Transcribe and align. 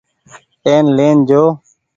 اين 0.65 0.85
لين 0.97 1.17
آجو۔ 1.23 1.43